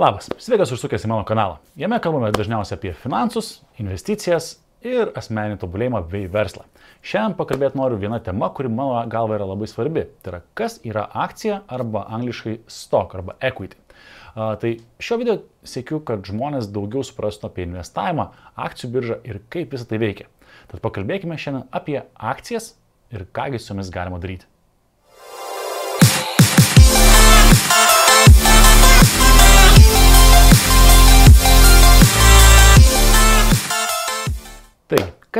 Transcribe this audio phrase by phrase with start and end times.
[0.00, 1.58] Labas, sveikas užsukęs į mano kanalą.
[1.76, 3.50] Jame kalbame dažniausiai apie finansus,
[3.82, 6.62] investicijas ir asmeninį tobulėjimą bei verslą.
[7.04, 10.06] Šiandien pakalbėti noriu vieną temą, kuri mano galva yra labai svarbi.
[10.24, 13.76] Tai yra, kas yra akcija arba angliškai stock arba equity.
[14.32, 15.34] A, tai šio video
[15.68, 20.30] sėkiu, kad žmonės daugiau suprastų apie investavimą, akcijų biržą ir kaip visą tai veikia.
[20.72, 22.72] Tad pakalbėkime šiandien apie akcijas
[23.12, 24.48] ir kągi su jomis galima daryti.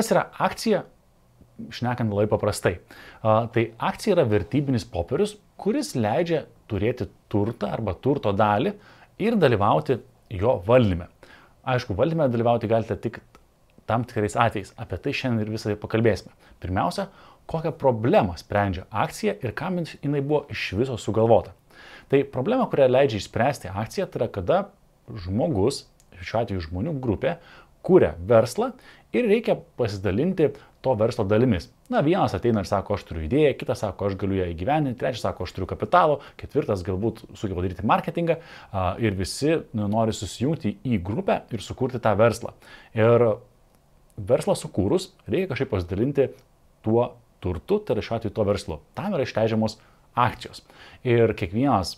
[0.00, 0.84] Kas yra akcija,
[1.76, 2.78] šnekant labai paprastai.
[3.20, 8.72] A, tai akcija yra vertybinis popierius, kuris leidžia turėti turtą arba turto dalį
[9.20, 9.98] ir dalyvauti
[10.40, 11.10] jo valdyme.
[11.68, 13.20] Aišku, valdyme dalyvauti galite tik
[13.90, 14.72] tam tikrais atvejais.
[14.80, 16.32] Apie tai šiandien ir visą tai pakalbėsime.
[16.62, 17.10] Pirmiausia,
[17.50, 21.52] kokią problemą sprendžia akcija ir kam jinai buvo iš viso sugalvota.
[22.10, 24.60] Tai problema, kurią leidžia išspręsti akcija, tai yra kada
[25.26, 25.84] žmogus,
[26.20, 27.36] šiuo atveju žmonių grupė,
[27.86, 28.72] kūrė verslą
[29.16, 31.68] ir reikia pasidalinti to verslo dalimis.
[31.92, 35.24] Na, vienas ateina ir sako, aš turiu idėją, kitas sako, aš galiu ją įgyveninti, trečias
[35.26, 38.38] sako, aš turiu kapitalo, ketvirtas galbūt sugeba daryti marketingą
[39.02, 42.54] ir visi nu, nori susijungti į grupę ir sukurti tą verslą.
[42.96, 43.26] Ir
[44.16, 46.30] verslą sukūrus reikia kažkaip pasidalinti
[46.86, 47.10] tuo
[47.44, 48.80] turtu, tai yra šiuo atveju tuo verslu.
[48.96, 49.76] Tam yra išleidžiamos
[50.18, 50.62] akcijos.
[51.06, 51.94] Ir kiekvienas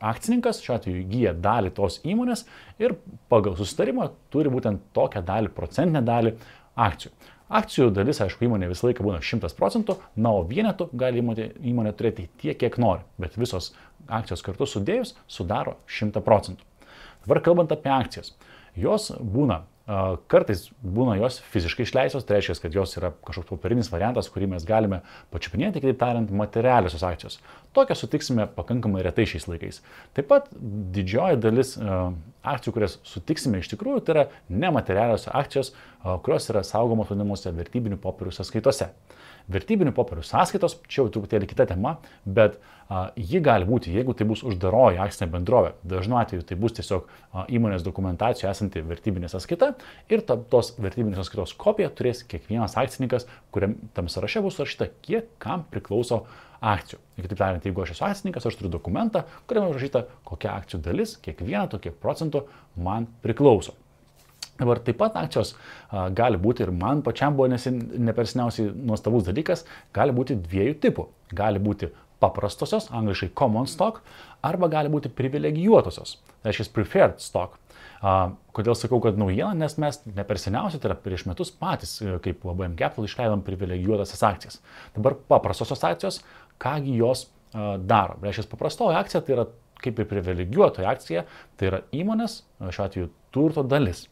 [0.00, 2.46] akcininkas šiuo atveju įgyja dalį tos įmonės
[2.80, 2.96] ir
[3.32, 6.34] pagal susitarimą turi būtent tokią dalį, procentinę dalį
[6.80, 7.12] akcijų.
[7.50, 11.92] Akcijų dalis, aišku, įmonė visą laiką būna 100 procentų, na, o vienetų gali įmonė, įmonė
[11.98, 13.72] turėti tiek, kiek nori, bet visos
[14.06, 16.62] akcijos kartu sudėjus sudaro 100 procentų.
[17.26, 18.36] Dabar kalbant apie akcijas,
[18.78, 19.64] jos būna
[20.30, 24.66] Kartais būna jos fiziškai išleistos, tai reiškia, kad jos yra kažkoks popierinis variantas, kurį mes
[24.68, 25.00] galime
[25.34, 27.38] pačiupinėti, kitaip tariant, materialiosios akcijos.
[27.74, 29.80] Tokią sutiksime pakankamai retai šiais laikais.
[30.14, 30.46] Taip pat
[30.94, 35.72] didžioji dalis akcijų, kurias sutiksime iš tikrųjų, tai yra nematerialios akcijos,
[36.22, 38.92] kurios yra saugomos vadinamuose vertybinių popierių sąskaitose.
[39.50, 44.26] Vertybinių popierių sąskaitos, čia jau truputėlį kita tema, bet a, ji gali būti, jeigu tai
[44.30, 49.72] bus uždaroji akcinė bendrovė, dažnu atveju tai bus tiesiog a, įmonės dokumentacijoje esanti vertybinė sąskaita
[50.12, 55.34] ir ta, tos vertybinės sąskaitos kopiją turės kiekvienas akcininkas, kuriam tam sąraše bus surašyta, kiek
[55.42, 56.22] kam priklauso
[56.60, 57.00] akcijų.
[57.20, 61.66] Kitaip tariant, jeigu aš esu akcininkas, aš turiu dokumentą, kuriame užrašyta, kokia akcijų dalis, kiekviena
[61.72, 62.46] tokia procentų
[62.78, 63.79] man priklauso.
[64.60, 69.64] Dabar taip pat akcijos a, gali būti ir man pačiam buvo nepersiniausiai nuostabus dalykas,
[69.96, 71.06] gali būti dviejų tipų.
[71.36, 71.90] Gali būti
[72.20, 74.02] paprastosios, angliškai common stock,
[74.44, 77.56] arba gali būti privilegijuotosios, tai reiškia preferred stock.
[78.00, 82.44] A, kodėl sakau, kad naujiena, nes mes neperseniausiai, tai yra prieš metus patys, e, kaip
[82.48, 84.60] LBM Capital, išleidom privilegijuotasias akcijas.
[84.96, 86.22] Dabar paprastosios akcijos,
[86.60, 88.16] kągi jos a, daro.
[88.24, 89.48] Reiškia, paprastoji akcija tai yra
[89.80, 91.26] kaip ir privilegijuotoji akcija,
[91.56, 94.06] tai yra įmonės, šiuo atveju turto dalis.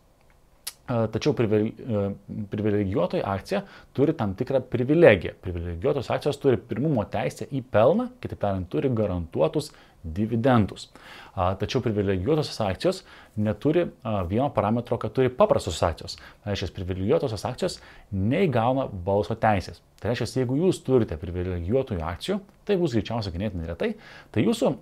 [0.88, 3.60] Tačiau privilegijuotoji akcija
[3.92, 5.34] turi tam tikrą privilegiją.
[5.44, 9.68] Privilegijuotos akcijos turi pirmumo teisę į pelną, kitaip tariant, turi garantuotus
[10.02, 10.88] dividendus.
[11.34, 13.02] Tačiau privilegijuotosios akcijos
[13.38, 13.84] neturi
[14.30, 16.16] vieno parametro, kad turi paprastos akcijos.
[16.42, 17.78] Tai reiškia, privilegijuotosios akcijos
[18.10, 19.78] neįgauna balso teisės.
[20.02, 23.92] Tai reiškia, jeigu jūs turite privilegijuotųjų akcijų, tai bus greičiausiai ganėtinai retai,
[24.34, 24.72] tai jūsų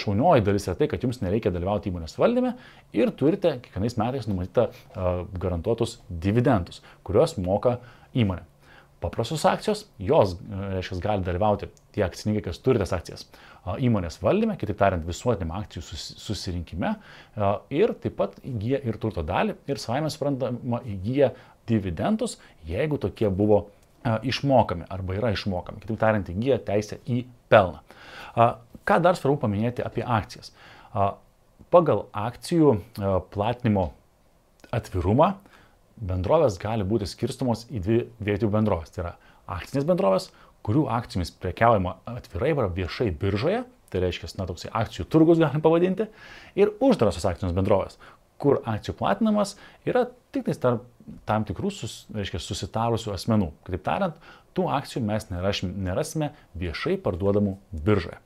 [0.00, 2.54] šaunioji dalis yra tai, kad jums nereikia dalyvauti įmonės valdyme
[2.96, 4.68] ir turite kiekvienais metais numatytą
[5.40, 7.78] garantuotus dividendus, kuriuos moka
[8.16, 8.44] įmonė.
[8.98, 13.28] Paprastos akcijos, jos, reiškia, gali dalyvauti tie akcininkai, kas turi tas akcijas
[13.78, 15.82] įmonės valdyme, kitaip tariant, visuotiniam akcijų
[16.18, 16.94] susirinkime
[17.74, 21.32] ir taip pat įgyja ir turto dalį ir savaime suprantama įgyja
[21.68, 23.66] dividendus, jeigu tokie buvo
[24.24, 25.82] išmokami arba yra išmokami.
[25.84, 27.22] Kitaip tariant, įgyja teisę į
[27.52, 27.82] pelną.
[28.88, 30.54] Ką dar svarbu paminėti apie akcijas?
[31.68, 32.78] Pagal akcijų
[33.34, 33.90] platinimo
[34.72, 35.34] atvirumą
[36.00, 38.92] bendrovės gali būti skirstomos į dvi vietinių bendrovės.
[38.94, 39.14] Tai yra
[39.58, 40.28] akcinės bendrovės,
[40.66, 46.08] kurių akcijomis prekiaujama atvirai arba viešai biržoje, tai reiškia, na, toksai akcijų turgus galim pavadinti,
[46.58, 47.96] ir uždarosios akcinės bendrovės,
[48.38, 49.56] kur akcijų platinamas
[49.88, 50.84] yra tik tarp
[51.28, 53.48] tam tikrų sus, reiškia, susitarusių asmenų.
[53.66, 54.18] Kitaip tariant,
[54.56, 58.18] tų akcijų mes nerašim, nerasime viešai parduodamų biržoje.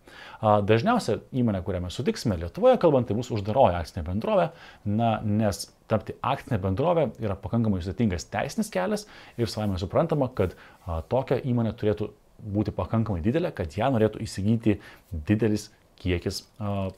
[0.43, 4.49] Dažniausia įmonė, kurią mes sutiksime Lietuvoje, kalbant, tai bus uždaroji akcinė bendrovė,
[4.89, 9.07] na, nes tapti akcinė bendrovė yra pakankamai sudėtingas teisinis kelias
[9.37, 12.11] ir savame suprantama, kad a, tokia įmonė turėtų
[12.43, 14.79] būti pakankamai didelė, kad ją norėtų įsigyti
[15.13, 15.69] didelis
[16.03, 16.91] kiekis a,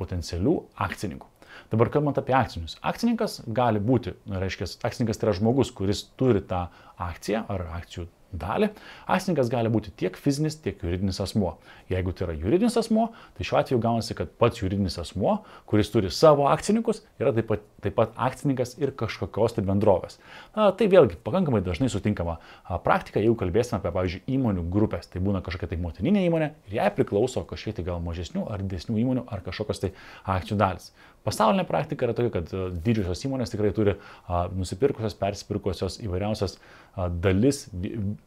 [0.00, 1.28] potencialių akcininkų.
[1.72, 2.78] Dabar kalbant apie akcinius.
[2.84, 6.66] Akcininkas gali būti, reiškia, akcininkas tai yra žmogus, kuris turi tą
[7.00, 8.08] akciją ar akcijų
[8.38, 8.70] dalį,
[9.10, 11.54] akcininkas gali būti tiek fizinis, tiek juridinis asmuo.
[11.92, 15.38] Jeigu tai yra juridinis asmuo, tai šiuo atveju gaunasi, kad pats juridinis asmuo,
[15.68, 20.18] kuris turi savo akcininkus, yra taip pat, taip pat akcininkas ir kažkokios tai bendrovės.
[20.56, 22.38] Na, tai vėlgi pakankamai dažnai sutinkama
[22.86, 25.10] praktika, jeigu kalbėsime apie, pavyzdžiui, įmonių grupės.
[25.12, 29.00] Tai būna kažkokia tai motininė įmonė ir jai priklauso kažkiek tai gal mažesnių ar didesnių
[29.02, 29.92] įmonių ar kažkokios tai
[30.36, 30.92] akcijų dalis.
[31.22, 32.52] Pasaulinė praktika yra tokia, kad
[32.82, 37.68] didžiosios įmonės tikrai turi a, nusipirkusios, persipirkusios įvairiausias a, dalis,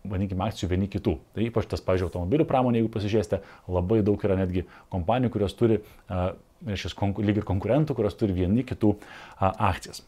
[0.03, 1.15] vadinkime, akcijų vieni kitų.
[1.35, 5.79] Tai ypač tas, pavyzdžiui, automobilių pramonė, jeigu pasižiūrėsite, labai daug yra netgi kompanijų, kurios turi,
[6.65, 8.95] reiškia, lyg ir konkurentų, kurios turi vieni kitų
[9.39, 10.03] akcijas.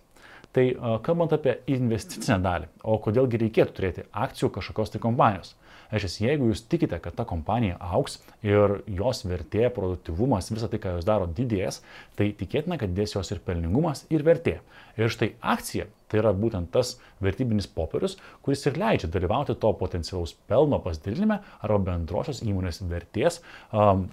[0.55, 0.65] Tai
[1.05, 5.55] kalbant apie investicinę dalį, o kodėlgi reikėtų turėti akcijų kažkokios tai kompanijos.
[5.87, 10.97] Reiškia, jeigu jūs tikite, kad ta kompanija auks ir jos vertė, produktivumas, visą tai, ką
[10.97, 11.79] jūs daro, didės,
[12.19, 14.57] tai tikėtina, kad dės jos ir pelningumas, ir vertė.
[14.99, 20.35] Ir štai akcija tai yra būtent tas vertybinis popierius, kuris ir leidžia dalyvauti to potencialaus
[20.49, 23.41] pelno pasidalinime arba bendrosios įmonės vertės
[23.71, 24.07] um,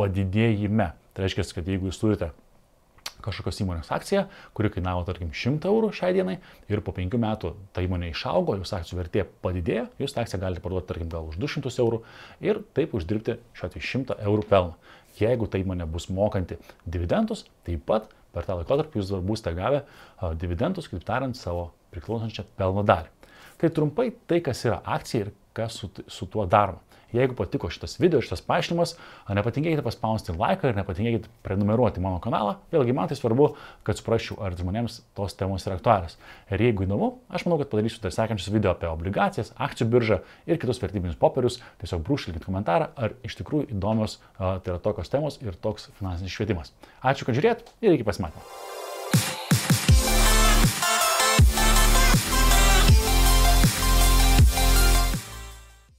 [0.00, 0.92] padidėjime.
[1.14, 2.32] Tai reiškia, kad jeigu jūs turite
[3.24, 4.26] kažkokios įmonės akcija,
[4.56, 6.36] kuri kainavo, tarkim, 100 eurų šiai dienai
[6.70, 10.64] ir po 5 metų ta įmonė išaugo, jūsų akcijų vertė padidėjo, jūs tą akciją galite
[10.64, 12.02] parduoti, tarkim, gal už 200 eurų
[12.44, 14.76] ir taip uždirbti šiuo atveju 100 eurų pelną.
[15.18, 19.84] Jeigu ta įmonė bus mokanti dividendus, taip pat per tą laikotarpį jūs būsite gavę
[20.40, 23.12] dividendus, kaip tariant, savo priklausančią pelno dalį.
[23.60, 26.82] Tai trumpai tai, kas yra akcija ir kas su, su tuo daroma.
[27.14, 28.96] Jeigu patiko šitas video, šitas paaiškinimas,
[29.38, 32.56] nepatingėkite paspausti laiką ir nepatingėkite prenumeruoti mano kanalą.
[32.74, 33.52] Vėlgi man tai svarbu,
[33.86, 36.18] kad suprasčiau, ar žmonėms tos temos yra aktualios.
[36.50, 40.20] Ir jeigu įdomu, aš manau, kad padarysiu dar sekančius video apie obligacijas, akcijų biržą
[40.50, 41.60] ir kitus vertybinius popierius.
[41.82, 46.74] Tiesiog brūšilkite komentarą, ar iš tikrųjų įdomios tai yra tokios temos ir toks finansinis švietimas.
[46.98, 48.82] Ačiū, kad žiūrėt ir iki pasimatymo.